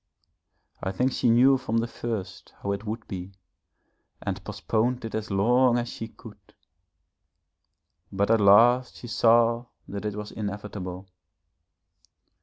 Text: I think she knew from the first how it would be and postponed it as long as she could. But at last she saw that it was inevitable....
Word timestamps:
I 0.81 0.91
think 0.91 1.11
she 1.11 1.29
knew 1.29 1.59
from 1.59 1.77
the 1.77 1.85
first 1.85 2.55
how 2.63 2.71
it 2.71 2.85
would 2.87 3.07
be 3.07 3.33
and 4.19 4.43
postponed 4.43 5.05
it 5.05 5.13
as 5.13 5.29
long 5.29 5.77
as 5.77 5.89
she 5.89 6.07
could. 6.07 6.55
But 8.11 8.31
at 8.31 8.41
last 8.41 8.95
she 8.95 9.05
saw 9.07 9.67
that 9.87 10.05
it 10.05 10.15
was 10.15 10.31
inevitable.... 10.31 11.07